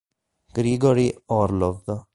Grigorij 0.57 1.21
Orlov 1.29 1.85